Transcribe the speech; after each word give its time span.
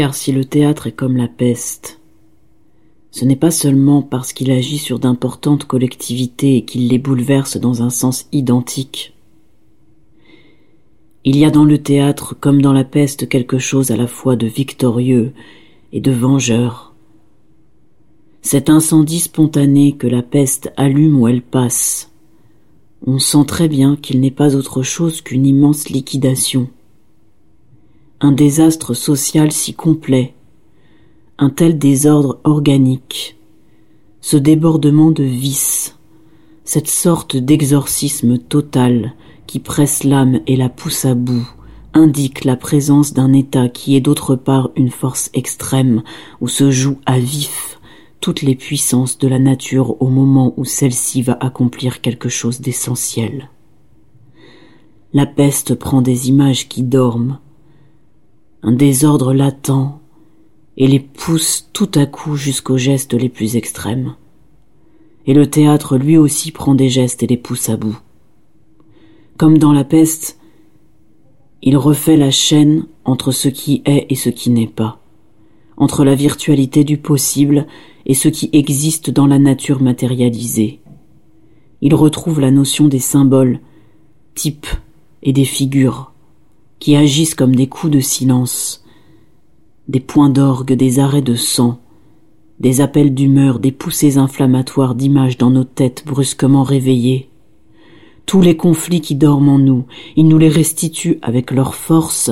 Car 0.00 0.14
si 0.14 0.32
le 0.32 0.46
théâtre 0.46 0.86
est 0.86 0.92
comme 0.92 1.18
la 1.18 1.28
peste, 1.28 2.00
ce 3.10 3.26
n'est 3.26 3.36
pas 3.36 3.50
seulement 3.50 4.00
parce 4.00 4.32
qu'il 4.32 4.50
agit 4.50 4.78
sur 4.78 4.98
d'importantes 4.98 5.66
collectivités 5.66 6.56
et 6.56 6.64
qu'il 6.64 6.88
les 6.88 6.98
bouleverse 6.98 7.58
dans 7.58 7.82
un 7.82 7.90
sens 7.90 8.26
identique. 8.32 9.12
Il 11.26 11.36
y 11.36 11.44
a 11.44 11.50
dans 11.50 11.66
le 11.66 11.76
théâtre 11.76 12.34
comme 12.40 12.62
dans 12.62 12.72
la 12.72 12.84
peste 12.84 13.28
quelque 13.28 13.58
chose 13.58 13.90
à 13.90 13.96
la 13.98 14.06
fois 14.06 14.36
de 14.36 14.46
victorieux 14.46 15.34
et 15.92 16.00
de 16.00 16.12
vengeur. 16.12 16.94
Cet 18.40 18.70
incendie 18.70 19.20
spontané 19.20 19.98
que 19.98 20.06
la 20.06 20.22
peste 20.22 20.72
allume 20.78 21.20
où 21.20 21.28
elle 21.28 21.42
passe, 21.42 22.10
on 23.06 23.18
sent 23.18 23.44
très 23.46 23.68
bien 23.68 23.96
qu'il 23.96 24.20
n'est 24.20 24.30
pas 24.30 24.56
autre 24.56 24.82
chose 24.82 25.20
qu'une 25.20 25.44
immense 25.44 25.90
liquidation 25.90 26.70
un 28.22 28.32
désastre 28.32 28.92
social 28.92 29.50
si 29.50 29.72
complet, 29.72 30.34
un 31.38 31.48
tel 31.48 31.78
désordre 31.78 32.38
organique, 32.44 33.38
ce 34.20 34.36
débordement 34.36 35.10
de 35.10 35.24
vices, 35.24 35.96
cette 36.64 36.88
sorte 36.88 37.36
d'exorcisme 37.36 38.36
total 38.36 39.14
qui 39.46 39.58
presse 39.58 40.04
l'âme 40.04 40.40
et 40.46 40.56
la 40.56 40.68
pousse 40.68 41.06
à 41.06 41.14
bout, 41.14 41.48
indique 41.94 42.44
la 42.44 42.56
présence 42.56 43.14
d'un 43.14 43.32
état 43.32 43.70
qui 43.70 43.96
est 43.96 44.00
d'autre 44.00 44.36
part 44.36 44.70
une 44.76 44.90
force 44.90 45.30
extrême 45.32 46.02
où 46.42 46.48
se 46.48 46.70
jouent 46.70 47.00
à 47.06 47.18
vif 47.18 47.80
toutes 48.20 48.42
les 48.42 48.54
puissances 48.54 49.16
de 49.16 49.28
la 49.28 49.38
nature 49.38 50.00
au 50.02 50.08
moment 50.08 50.52
où 50.58 50.66
celle-ci 50.66 51.22
va 51.22 51.38
accomplir 51.40 52.02
quelque 52.02 52.28
chose 52.28 52.60
d'essentiel. 52.60 53.48
La 55.14 55.24
peste 55.24 55.74
prend 55.74 56.02
des 56.02 56.28
images 56.28 56.68
qui 56.68 56.82
dorment, 56.82 57.38
un 58.62 58.72
désordre 58.72 59.32
latent, 59.32 60.00
et 60.76 60.86
les 60.86 61.00
pousse 61.00 61.68
tout 61.72 61.90
à 61.94 62.06
coup 62.06 62.36
jusqu'aux 62.36 62.78
gestes 62.78 63.14
les 63.14 63.28
plus 63.28 63.56
extrêmes. 63.56 64.14
Et 65.26 65.34
le 65.34 65.48
théâtre 65.48 65.96
lui 65.96 66.16
aussi 66.16 66.52
prend 66.52 66.74
des 66.74 66.88
gestes 66.88 67.22
et 67.22 67.26
les 67.26 67.36
pousse 67.36 67.68
à 67.68 67.76
bout. 67.76 67.98
Comme 69.36 69.58
dans 69.58 69.72
la 69.72 69.84
peste, 69.84 70.38
il 71.62 71.76
refait 71.76 72.16
la 72.16 72.30
chaîne 72.30 72.86
entre 73.04 73.32
ce 73.32 73.48
qui 73.48 73.82
est 73.84 74.06
et 74.08 74.14
ce 74.14 74.30
qui 74.30 74.50
n'est 74.50 74.66
pas, 74.66 75.00
entre 75.76 76.04
la 76.04 76.14
virtualité 76.14 76.84
du 76.84 76.96
possible 76.96 77.66
et 78.06 78.14
ce 78.14 78.28
qui 78.28 78.48
existe 78.52 79.10
dans 79.10 79.26
la 79.26 79.38
nature 79.38 79.82
matérialisée. 79.82 80.80
Il 81.82 81.94
retrouve 81.94 82.40
la 82.40 82.50
notion 82.50 82.88
des 82.88 82.98
symboles, 82.98 83.60
types 84.34 84.66
et 85.22 85.32
des 85.32 85.44
figures, 85.44 86.09
qui 86.80 86.96
agissent 86.96 87.34
comme 87.34 87.54
des 87.54 87.68
coups 87.68 87.92
de 87.92 88.00
silence, 88.00 88.84
des 89.86 90.00
points 90.00 90.30
d'orgue, 90.30 90.72
des 90.72 90.98
arrêts 90.98 91.22
de 91.22 91.34
sang, 91.34 91.78
des 92.58 92.80
appels 92.80 93.14
d'humeur, 93.14 93.58
des 93.58 93.70
poussées 93.70 94.16
inflammatoires 94.16 94.94
d'images 94.94 95.38
dans 95.38 95.50
nos 95.50 95.64
têtes 95.64 96.04
brusquement 96.06 96.62
réveillées. 96.62 97.28
Tous 98.24 98.40
les 98.40 98.56
conflits 98.56 99.00
qui 99.00 99.14
dorment 99.14 99.50
en 99.50 99.58
nous, 99.58 99.84
il 100.16 100.26
nous 100.26 100.38
les 100.38 100.48
restitue 100.48 101.18
avec 101.22 101.50
leur 101.50 101.74
force, 101.74 102.30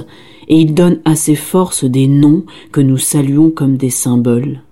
et 0.49 0.59
il 0.59 0.73
donne 0.73 1.01
à 1.05 1.15
ces 1.15 1.35
forces 1.35 1.85
des 1.85 2.07
noms 2.07 2.45
que 2.73 2.81
nous 2.81 2.97
saluons 2.97 3.51
comme 3.51 3.77
des 3.77 3.91
symboles. 3.91 4.63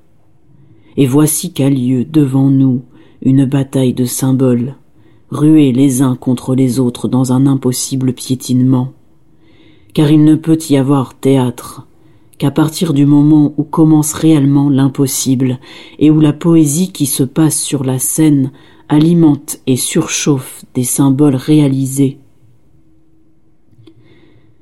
Et 0.96 1.06
voici 1.06 1.52
qu'a 1.52 1.68
lieu 1.68 2.04
devant 2.04 2.48
nous 2.48 2.82
une 3.20 3.44
bataille 3.44 3.92
de 3.92 4.06
symboles, 4.06 4.76
rués 5.30 5.72
les 5.72 6.00
uns 6.00 6.16
contre 6.16 6.54
les 6.54 6.78
autres 6.78 7.08
dans 7.08 7.32
un 7.32 7.46
impossible 7.46 8.14
piétinement 8.14 8.92
car 9.96 10.10
il 10.10 10.24
ne 10.24 10.34
peut 10.34 10.58
y 10.68 10.76
avoir 10.76 11.14
théâtre 11.14 11.86
qu'à 12.36 12.50
partir 12.50 12.92
du 12.92 13.06
moment 13.06 13.54
où 13.56 13.64
commence 13.64 14.12
réellement 14.12 14.68
l'impossible 14.68 15.58
et 15.98 16.10
où 16.10 16.20
la 16.20 16.34
poésie 16.34 16.92
qui 16.92 17.06
se 17.06 17.22
passe 17.22 17.58
sur 17.58 17.82
la 17.82 17.98
scène 17.98 18.52
alimente 18.90 19.58
et 19.66 19.76
surchauffe 19.76 20.66
des 20.74 20.84
symboles 20.84 21.34
réalisés. 21.34 22.18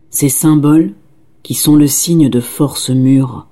Ces 0.09 0.29
symboles, 0.29 0.95
qui 1.43 1.55
sont 1.55 1.75
le 1.75 1.89
signe 1.89 2.29
de 2.29 2.39
force 2.39 2.91
mûre, 2.91 3.49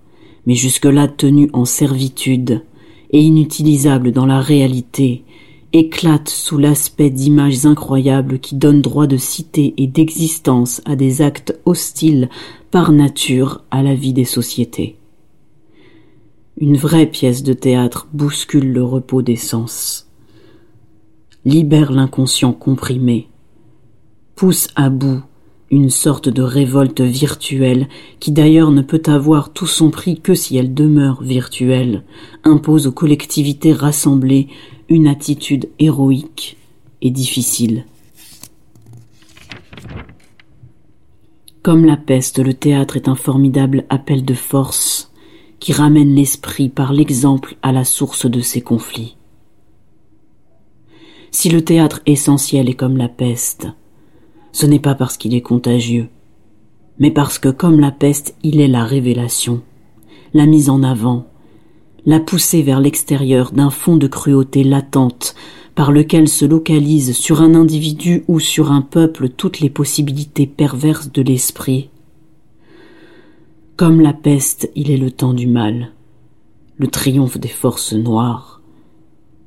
mais 0.47 0.55
jusque-là 0.55 1.09
tenus 1.09 1.51
en 1.53 1.65
servitude 1.65 2.63
et 3.11 3.21
inutilisables 3.21 4.13
dans 4.13 4.27
la 4.27 4.41
réalité, 4.41 5.25
éclate 5.73 6.29
sous 6.29 6.59
l'aspect 6.59 7.11
d'images 7.11 7.67
incroyables 7.67 8.39
qui 8.39 8.55
donnent 8.55 8.83
droit 8.83 9.07
de 9.07 9.17
cité 9.17 9.75
et 9.77 9.87
d'existence 9.87 10.81
à 10.85 10.97
des 10.97 11.23
actes 11.23 11.59
hostiles 11.65 12.29
par 12.71 12.93
nature 12.93 13.63
à 13.71 13.83
la 13.83 13.95
vie 13.95 14.13
des 14.13 14.25
sociétés. 14.25 14.97
Une 16.59 16.77
vraie 16.77 17.07
pièce 17.07 17.43
de 17.43 17.53
théâtre 17.53 18.09
bouscule 18.13 18.73
le 18.73 18.85
repos 18.85 19.23
des 19.23 19.37
sens, 19.37 20.09
libère 21.45 21.93
l'inconscient 21.93 22.53
comprimé, 22.53 23.29
pousse 24.37 24.69
à 24.77 24.91
bout 24.91 25.23
une 25.73 25.89
sorte 25.89 26.29
de 26.29 26.43
révolte 26.43 27.01
virtuelle 27.01 27.89
qui 28.21 28.31
d'ailleurs 28.31 28.71
ne 28.71 28.83
peut 28.83 29.03
avoir 29.07 29.55
tout 29.55 29.67
son 29.67 29.91
prix 29.91 30.21
que 30.21 30.35
si 30.35 30.59
elle 30.59 30.75
demeure 30.75 31.23
virtuelle, 31.23 32.05
impose 32.45 32.87
aux 32.87 32.93
collectivités 32.93 33.73
rassemblées 33.73 34.49
une 34.93 35.07
attitude 35.07 35.71
héroïque 35.79 36.59
et 37.01 37.11
difficile. 37.11 37.87
Comme 41.63 41.87
la 41.87 41.97
peste, 41.97 42.39
le 42.39 42.53
théâtre 42.53 42.97
est 42.97 43.09
un 43.09 43.15
formidable 43.15 43.87
appel 43.89 44.25
de 44.25 44.35
force 44.35 45.11
qui 45.61 45.73
ramène 45.73 46.15
l'esprit 46.15 46.69
par 46.69 46.93
l'exemple 46.93 47.57
à 47.63 47.73
la 47.73 47.85
source 47.85 48.27
de 48.27 48.41
ses 48.41 48.61
conflits. 48.61 49.17
Si 51.31 51.49
le 51.49 51.65
théâtre 51.65 52.03
essentiel 52.05 52.69
est 52.69 52.75
comme 52.75 52.99
la 52.99 53.09
peste, 53.09 53.69
ce 54.51 54.67
n'est 54.67 54.81
pas 54.81 54.95
parce 54.95 55.17
qu'il 55.17 55.35
est 55.35 55.41
contagieux, 55.41 56.09
mais 56.99 57.11
parce 57.11 57.39
que 57.39 57.49
comme 57.49 57.81
la 57.81 57.93
peste, 57.93 58.35
il 58.43 58.61
est 58.61 58.69
la 58.69 58.85
révélation, 58.85 59.63
la 60.35 60.45
mise 60.45 60.69
en 60.69 60.83
avant, 60.83 61.29
la 62.05 62.21
poussée 62.21 62.63
vers 62.63 62.81
l'extérieur 62.81 63.53
d'un 63.53 63.71
fond 63.71 63.97
de 63.97 64.07
cruauté 64.07 64.65
latente 64.65 65.35
par 65.75 65.93
lequel 65.93 66.29
se 66.29 66.45
localisent 66.45 67.17
sur 67.17 67.41
un 67.41 67.55
individu 67.55 68.25
ou 68.29 68.41
sur 68.41 68.73
un 68.73 68.83
peuple 68.83 69.29
toutes 69.29 69.61
les 69.61 69.71
possibilités 69.71 70.47
perverses 70.47 71.11
de 71.11 71.23
l'esprit. 71.23 71.89
Comme 73.77 74.01
la 74.01 74.13
peste, 74.13 74.71
il 74.75 74.91
est 74.91 74.99
le 74.99 75.11
temps 75.11 75.33
du 75.33 75.47
mal, 75.47 75.93
le 76.77 76.89
triomphe 76.89 77.39
des 77.39 77.49
forces 77.49 77.95
noires, 77.95 78.61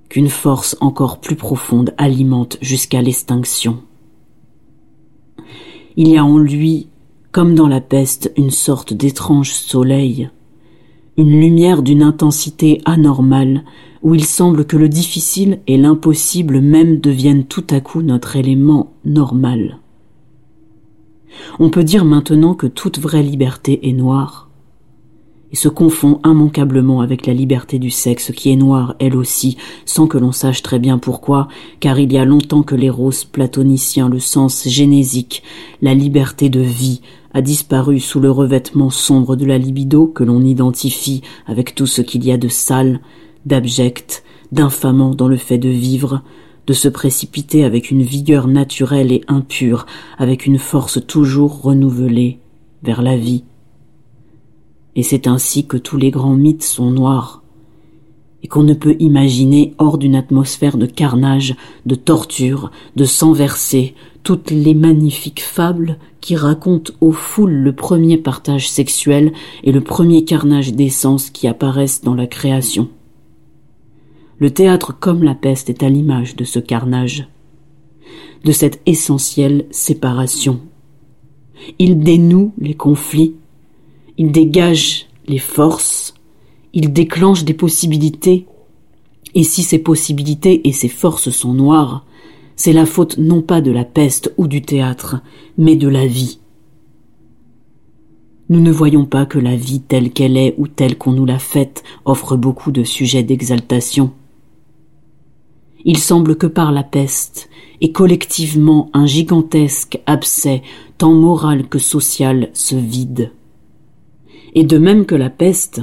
qu'une 0.10 0.30
force 0.30 0.75
encore 0.80 1.19
plus 1.19 1.36
profonde 1.36 1.94
alimente 1.98 2.58
jusqu'à 2.62 3.01
l'extinction. 3.01 3.84
Il 5.96 6.08
y 6.08 6.18
a 6.18 6.25
en 6.25 6.38
lui, 6.38 6.88
comme 7.31 7.54
dans 7.54 7.68
la 7.68 7.81
peste, 7.81 8.31
une 8.36 8.51
sorte 8.51 8.94
d'étrange 8.94 9.54
soleil, 9.54 10.30
une 11.17 11.39
lumière 11.39 11.81
d'une 11.81 12.03
intensité 12.03 12.81
anormale, 12.85 13.63
où 14.01 14.13
il 14.13 14.25
semble 14.25 14.65
que 14.65 14.77
le 14.77 14.89
difficile 14.89 15.59
et 15.67 15.77
l'impossible 15.77 16.62
même 16.62 17.00
deviennent 17.00 17.45
tout 17.45 17.65
à 17.69 17.79
coup 17.79 18.01
notre 18.01 18.35
élément 18.35 18.94
normal. 19.06 19.79
On 21.59 21.69
peut 21.69 21.83
dire 21.83 22.06
maintenant 22.06 22.53
que 22.53 22.67
toute 22.67 23.00
vraie 23.00 23.23
liberté 23.23 23.88
est 23.88 23.94
noire, 23.94 24.50
et 25.51 25.56
se 25.56 25.69
confond 25.69 26.19
immanquablement 26.25 27.01
avec 27.01 27.25
la 27.27 27.33
liberté 27.33 27.80
du 27.80 27.89
sexe 27.89 28.31
qui 28.31 28.51
est 28.51 28.56
noire 28.56 28.95
elle 29.00 29.15
aussi, 29.15 29.57
sans 29.86 30.07
que 30.07 30.18
l'on 30.18 30.31
sache 30.31 30.62
très 30.62 30.80
bien 30.80 30.97
pourquoi, 30.97 31.47
car 31.80 32.00
il 32.00 32.12
y 32.12 32.18
a 32.18 32.25
longtemps 32.25 32.63
que 32.63 32.75
l'éros 32.75 33.12
platonicien, 33.31 34.09
le 34.09 34.19
sens 34.19 34.68
génésique, 34.68 35.44
la 35.81 35.94
liberté 35.94 36.50
de 36.50 36.62
vie, 36.62 37.01
a 37.33 37.42
disparu 37.42 38.00
sous 38.00 38.19
le 38.19 38.31
revêtement 38.31 38.89
sombre 38.89 39.36
de 39.36 39.45
la 39.45 39.57
libido 39.57 40.07
que 40.07 40.24
l'on 40.24 40.42
identifie 40.42 41.21
avec 41.45 41.75
tout 41.75 41.86
ce 41.86 42.01
qu'il 42.01 42.25
y 42.25 42.31
a 42.31 42.38
de 42.38 42.48
sale, 42.48 43.01
d'abject, 43.45 44.24
d'infamant 44.51 45.13
dans 45.13 45.27
le 45.27 45.38
fait 45.38 45.57
de 45.57 45.69
vivre, 45.69 46.21
de 46.65 46.74
se 46.74 46.88
précipiter 46.88 47.63
avec 47.63 47.91
une 47.91 48.03
vigueur 48.03 48.48
naturelle 48.48 49.12
et 49.12 49.21
impure, 49.27 49.86
avec 50.18 50.45
une 50.45 50.57
force 50.57 51.06
toujours 51.06 51.62
renouvelée 51.62 52.39
vers 52.83 53.01
la 53.01 53.18
vie 53.18 53.44
et 54.95 55.03
c'est 55.03 55.27
ainsi 55.27 55.68
que 55.68 55.77
tous 55.77 55.97
les 55.97 56.12
grands 56.12 56.36
mythes 56.36 56.63
sont 56.63 56.92
noirs, 56.92 57.44
et 58.44 58.47
qu'on 58.47 58.63
ne 58.63 58.74
peut 58.74 58.95
imaginer 59.00 59.74
hors 59.77 59.97
d'une 59.97 60.15
atmosphère 60.15 60.77
de 60.77 60.86
carnage, 60.86 61.56
de 61.86 61.95
torture, 61.95 62.71
de 62.95 63.03
sang 63.03 63.33
versé, 63.33 63.95
toutes 64.24 64.51
les 64.51 64.74
magnifiques 64.74 65.42
fables 65.42 65.97
qui 66.21 66.36
racontent 66.36 66.94
aux 67.01 67.12
foules 67.12 67.53
le 67.53 67.74
premier 67.74 68.18
partage 68.18 68.69
sexuel 68.69 69.33
et 69.63 69.71
le 69.71 69.81
premier 69.81 70.25
carnage 70.25 70.74
d'essence 70.74 71.30
qui 71.30 71.48
apparaissent 71.48 72.01
dans 72.01 72.15
la 72.15 72.27
création. 72.27 72.89
Le 74.39 74.50
théâtre 74.51 74.98
comme 75.00 75.24
la 75.24 75.36
peste 75.36 75.69
est 75.69 75.83
à 75.83 75.89
l'image 75.89 76.36
de 76.36 76.44
ce 76.44 76.59
carnage, 76.59 77.27
de 78.44 78.51
cette 78.51 78.81
essentielle 78.86 79.65
séparation. 79.71 80.59
Il 81.80 82.00
dénoue 82.00 82.53
les 82.57 82.74
conflits, 82.74 83.36
il 84.17 84.31
dégage 84.31 85.07
les 85.27 85.39
forces, 85.39 86.13
il 86.73 86.94
déclenche 86.94 87.44
des 87.44 87.53
possibilités, 87.53 88.45
et 89.33 89.44
si 89.44 89.63
ces 89.63 89.79
possibilités 89.79 90.67
et 90.67 90.71
ces 90.71 90.88
forces 90.88 91.29
sont 91.29 91.53
noires, 91.53 92.06
c'est 92.56 92.73
la 92.73 92.85
faute 92.85 93.17
non 93.17 93.41
pas 93.41 93.62
de 93.62 93.71
la 93.71 93.83
peste 93.83 94.33
ou 94.38 94.47
du 94.47 94.62
théâtre, 94.62 95.17
mais 95.57 95.75
de 95.75 95.89
la 95.89 96.07
vie. 96.07 96.39
Nous 98.47 98.62
ne 98.62 98.71
voyons 98.71 99.06
pas 99.06 99.25
que 99.25 99.39
la 99.39 99.56
vie 99.56 99.81
telle 99.81 100.12
qu'elle 100.12 100.38
est 100.38 100.56
ou 100.57 100.67
telle 100.67 100.97
qu'on 100.97 101.12
nous 101.12 101.25
l'a 101.25 101.39
faite 101.39 101.83
offre 102.06 102.38
beaucoup 102.38 102.71
de 102.71 102.83
sujets 102.83 103.23
d'exaltation. 103.23 104.12
Il 105.83 105.97
semble 105.97 106.38
que 106.38 106.47
par 106.47 106.71
la 106.71 106.83
peste, 106.83 107.50
et 107.81 107.91
collectivement 107.91 108.89
un 108.94 109.06
gigantesque 109.06 110.00
abcès, 110.06 110.62
tant 110.97 111.13
moral 111.13 111.67
que 111.67 111.79
social, 111.79 112.50
se 112.53 112.75
vide. 112.75 113.31
Et 114.56 114.63
de 114.63 114.78
même 114.78 115.06
que 115.06 115.16
la 115.16 115.30
peste, 115.30 115.81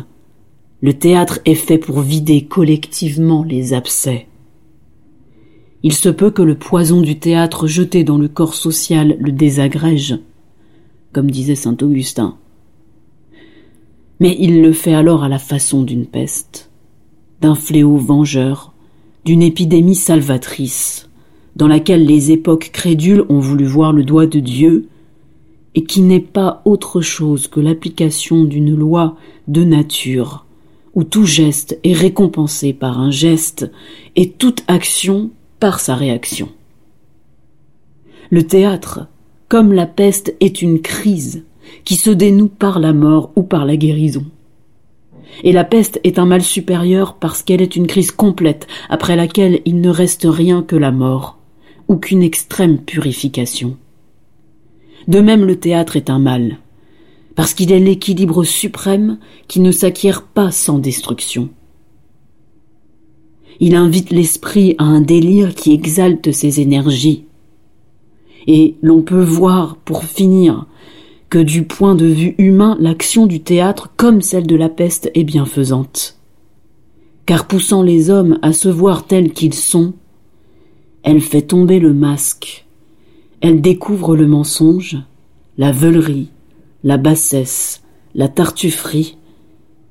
le 0.81 0.95
théâtre 0.95 1.39
est 1.45 1.55
fait 1.55 1.79
pour 1.79 2.01
vider 2.01 2.45
collectivement 2.45 3.45
les 3.45 3.75
abcès. 3.75 4.27
Il 5.85 5.93
se 5.93 6.09
peut 6.09 6.31
que 6.31 6.43
le 6.43 6.57
poison 6.57 7.01
du 7.01 7.19
théâtre 7.19 7.67
jeté 7.67 8.03
dans 8.03 8.19
le 8.19 8.29
corps 8.29 8.55
social 8.55 9.17
le 9.21 9.31
désagrège, 9.31 10.19
comme 11.13 11.31
disait 11.31 11.55
saint 11.55 11.77
Augustin. 11.83 12.37
Mais 14.21 14.37
il 14.39 14.63
le 14.63 14.73
fait 14.73 14.95
alors 14.95 15.25
à 15.25 15.29
la 15.29 15.39
façon 15.39 15.83
d'une 15.83 16.07
peste, 16.07 16.71
d'un 17.41 17.55
fléau 17.55 17.97
vengeur, 17.97 18.73
d'une 19.25 19.43
épidémie 19.43 19.97
salvatrice, 19.97 21.09
dans 21.57 21.69
laquelle 21.69 22.07
les 22.07 22.31
époques 22.31 22.71
crédules 22.73 23.25
ont 23.29 23.41
voulu 23.41 23.65
voir 23.65 23.93
le 23.93 24.05
doigt 24.05 24.27
de 24.27 24.41
Dieu, 24.41 24.89
et 25.75 25.85
qui 25.85 26.03
n'est 26.03 26.21
pas 26.21 26.63
autre 26.65 27.01
chose 27.01 27.49
que 27.49 27.61
l'application 27.61 28.45
d'une 28.45 28.75
loi 28.75 29.17
de 29.49 29.65
nature, 29.65 30.45
où 30.95 31.05
tout 31.05 31.25
geste 31.25 31.79
est 31.85 31.95
récompensé 31.95 32.73
par 32.73 33.01
un 33.01 33.11
geste, 33.11 33.71
et 34.17 34.31
toute 34.31 34.63
action 34.69 35.31
par 35.61 35.81
sa 35.81 35.95
réaction. 35.95 36.49
Le 38.31 38.47
théâtre, 38.47 39.07
comme 39.49 39.73
la 39.73 39.87
peste, 39.87 40.35
est 40.41 40.63
une 40.63 40.81
crise 40.81 41.45
qui 41.85 41.97
se 41.97 42.11
dénoue 42.11 42.49
par 42.49 42.79
la 42.79 42.93
mort 42.93 43.31
ou 43.37 43.43
par 43.43 43.65
la 43.65 43.77
guérison. 43.77 44.25
Et 45.45 45.53
la 45.53 45.65
peste 45.65 46.01
est 46.05 46.19
un 46.19 46.27
mal 46.27 46.43
supérieur 46.43 47.15
parce 47.15 47.43
qu'elle 47.43 47.63
est 47.63 47.77
une 47.77 47.87
crise 47.87 48.11
complète 48.11 48.67
après 48.89 49.17
laquelle 49.17 49.61
il 49.65 49.81
ne 49.81 49.89
reste 49.89 50.27
rien 50.29 50.63
que 50.63 50.77
la 50.77 50.93
mort 50.93 51.39
ou 51.89 51.97
qu'une 51.97 52.23
extrême 52.23 52.79
purification. 52.79 53.77
De 55.09 55.21
même 55.21 55.45
le 55.45 55.59
théâtre 55.59 55.97
est 55.97 56.11
un 56.11 56.19
mal, 56.19 56.59
parce 57.35 57.55
qu'il 57.55 57.73
est 57.73 57.79
l'équilibre 57.79 58.45
suprême 58.45 59.19
qui 59.49 59.61
ne 59.61 59.73
s'acquiert 59.73 60.23
pas 60.23 60.51
sans 60.51 60.79
destruction. 60.79 61.51
Il 63.61 63.75
invite 63.75 64.11
l'esprit 64.11 64.75
à 64.79 64.85
un 64.85 65.01
délire 65.01 65.55
qui 65.55 65.73
exalte 65.73 66.33
ses 66.33 66.61
énergies. 66.61 67.27
Et 68.47 68.75
l'on 68.83 69.03
peut 69.03 69.23
voir, 69.23 69.77
pour 69.77 70.05
finir, 70.05 70.67
que 71.31 71.39
du 71.39 71.63
point 71.63 71.95
de 71.95 72.07
vue 72.07 72.35
humain, 72.39 72.77
l'action 72.81 73.27
du 73.27 73.41
théâtre, 73.41 73.93
comme 73.97 74.21
celle 74.21 74.47
de 74.47 74.57
la 74.57 74.69
peste, 74.69 75.11
est 75.15 75.25
bienfaisante. 75.25 76.19
Car 77.25 77.47
poussant 77.47 77.83
les 77.83 78.11
hommes 78.11 78.39
à 78.43 78.53
se 78.53 78.69
voir 78.69 79.07
tels 79.07 79.33
qu'ils 79.33 79.55
sont, 79.55 79.95
elle 81.05 81.21
fait 81.21 81.43
tomber 81.43 81.79
le 81.79 81.95
masque, 81.95 82.67
elle 83.43 83.61
découvre 83.61 84.15
le 84.15 84.29
mensonge, 84.29 84.99
la 85.59 85.73
veulerie, 85.73 86.31
la 86.85 86.97
bassesse, 86.97 87.83
la 88.15 88.29
tartufferie, 88.29 89.19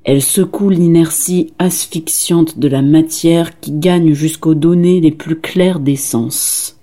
elle 0.06 0.22
secoue 0.22 0.70
l'inertie 0.70 1.54
asphyxiante 1.60 2.60
de 2.60 2.70
la 2.70 2.82
matière 2.82 3.60
qui 3.60 3.74
gagne 3.74 4.14
jusqu'aux 4.14 4.56
données 4.56 5.02
les 5.02 5.12
plus 5.12 5.40
claires 5.40 5.82
des 5.82 5.98
sens. 5.98 6.80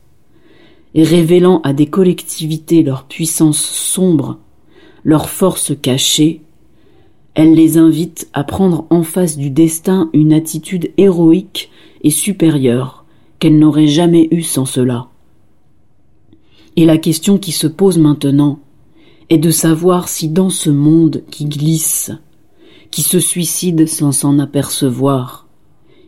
Et 0.95 1.03
révélant 1.03 1.63
à 1.65 1.73
des 1.73 1.87
collectivités 1.87 2.83
leur 2.83 3.05
puissance 3.05 3.59
sombre, 3.59 4.39
leur 5.05 5.31
force 5.31 5.73
cachée, 5.81 6.43
elle 7.35 7.55
les 7.55 7.79
invite 7.79 8.29
à 8.35 8.45
prendre 8.45 8.87
en 8.91 9.03
face 9.03 9.39
du 9.39 9.49
destin 9.49 10.11
une 10.13 10.35
attitude 10.35 10.93
héroïque 10.99 11.71
et 12.03 12.11
supérieure 12.11 13.07
qu'elles 13.39 13.59
n'auraient 13.59 13.87
jamais 13.87 14.29
eue 14.33 14.43
sans 14.43 14.67
cela. 14.67 15.08
Et 16.79 16.87
la 16.87 16.97
question 16.97 17.39
qui 17.39 17.51
se 17.51 17.67
pose 17.67 17.99
maintenant 17.99 18.61
est 19.31 19.39
de 19.39 19.51
savoir 19.51 20.09
si 20.09 20.29
dans 20.29 20.49
ce 20.49 20.71
monde 20.71 21.25
qui 21.29 21.47
glisse, 21.47 22.13
qui 22.93 23.03
se 23.03 23.19
suicide 23.19 23.89
sans 23.89 24.13
s'en 24.13 24.39
apercevoir. 24.39 25.49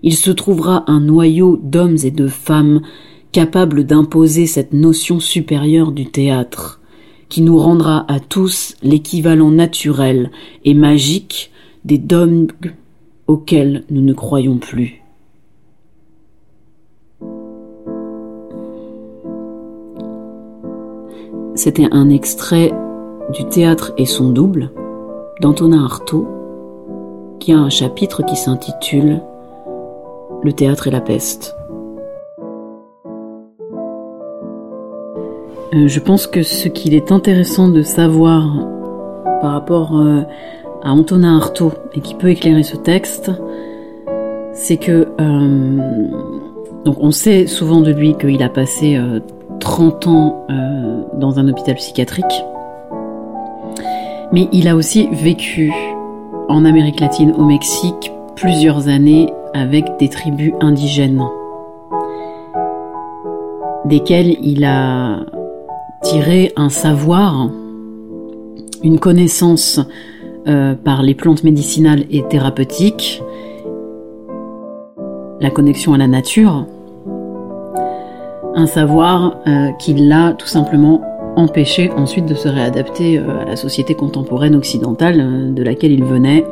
Il 0.05 0.15
se 0.15 0.31
trouvera 0.31 0.85
un 0.87 1.01
noyau 1.01 1.59
d'hommes 1.61 1.97
et 2.05 2.13
de 2.13 2.29
femmes 2.29 2.83
capables 3.33 3.83
d'imposer 3.83 4.47
cette 4.47 4.73
notion 4.73 5.19
supérieure 5.19 5.91
du 5.91 6.07
théâtre, 6.07 6.81
qui 7.29 7.43
nous 7.43 7.59
rendra 7.59 8.05
à 8.07 8.21
tous 8.21 8.77
l'équivalent 8.81 9.51
naturel 9.51 10.31
et 10.65 10.75
magique 10.75 11.51
des 11.85 11.99
dogmes 11.99 12.47
auxquels 13.27 13.83
nous 13.91 14.03
ne 14.03 14.13
croyons 14.13 14.59
plus. 14.59 15.03
C'était 21.63 21.89
un 21.91 22.09
extrait 22.09 22.73
du 23.35 23.45
théâtre 23.45 23.93
et 23.99 24.07
son 24.07 24.31
double 24.31 24.71
d'Antonin 25.43 25.85
Artaud 25.85 26.27
qui 27.39 27.53
a 27.53 27.59
un 27.59 27.69
chapitre 27.69 28.23
qui 28.25 28.35
s'intitule 28.35 29.21
Le 30.43 30.55
théâtre 30.55 30.89
et 30.89 30.91
la 30.91 31.03
peste. 31.03 31.55
Euh, 35.75 35.87
je 35.87 36.01
pense 36.01 36.27
que 36.27 36.43
ce 36.43 36.69
qu'il 36.69 36.95
est 36.95 37.13
intéressant 37.13 37.69
de 37.69 37.83
savoir 37.83 38.67
par 39.43 39.53
rapport 39.53 40.01
euh, 40.01 40.23
à 40.83 40.93
Antonin 40.95 41.37
Artaud 41.37 41.73
et 41.93 42.01
qui 42.01 42.15
peut 42.15 42.31
éclairer 42.31 42.63
ce 42.63 42.79
texte, 42.79 43.31
c'est 44.55 44.79
que 44.79 45.09
euh, 45.21 45.79
donc 46.87 46.97
on 47.01 47.11
sait 47.11 47.47
souvent 47.47 47.83
de 47.83 47.93
lui 47.93 48.17
qu'il 48.17 48.43
a 48.43 48.49
passé 48.49 48.99
30 49.71 50.07
ans 50.09 50.47
dans 51.15 51.39
un 51.39 51.49
hôpital 51.49 51.77
psychiatrique, 51.77 52.45
mais 54.33 54.49
il 54.51 54.67
a 54.67 54.75
aussi 54.75 55.09
vécu 55.13 55.73
en 56.49 56.65
Amérique 56.65 56.99
latine, 56.99 57.33
au 57.39 57.45
Mexique, 57.45 58.11
plusieurs 58.35 58.89
années 58.89 59.33
avec 59.55 59.85
des 60.01 60.09
tribus 60.09 60.53
indigènes, 60.61 61.25
desquelles 63.85 64.39
il 64.43 64.65
a 64.65 65.21
tiré 66.03 66.53
un 66.57 66.69
savoir, 66.69 67.49
une 68.83 68.99
connaissance 68.99 69.79
euh, 70.49 70.75
par 70.75 71.05
les 71.05 71.15
plantes 71.15 71.45
médicinales 71.45 72.07
et 72.11 72.25
thérapeutiques, 72.25 73.23
la 75.41 75.51
connexion 75.51 75.95
à 75.95 75.99
la 75.99 76.09
nature, 76.09 76.67
un 78.55 78.67
savoir 78.67 79.37
euh, 79.47 79.71
qui 79.79 79.95
l'a 79.95 80.33
tout 80.33 80.47
simplement 80.47 81.01
empêcher 81.37 81.91
ensuite 81.91 82.27
de 82.27 82.35
se 82.35 82.49
réadapter 82.49 83.19
euh, 83.19 83.41
à 83.41 83.45
la 83.45 83.57
société 83.57 83.95
contemporaine 83.95 84.55
occidentale 84.55 85.21
euh, 85.21 85.51
de 85.53 85.63
laquelle 85.63 85.93
il 85.93 86.05
venait. 86.05 86.45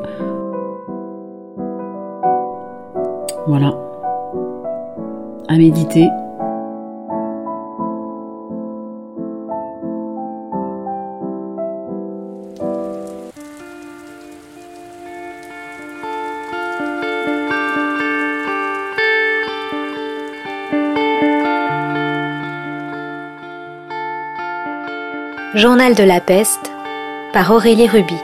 Voilà. 3.47 3.75
À 5.49 5.57
méditer. 5.57 6.09
Journal 25.59 25.97
de 25.97 26.05
la 26.05 26.21
peste 26.21 26.71
par 27.33 27.51
Aurélie 27.51 27.89
Ruby. 27.89 28.15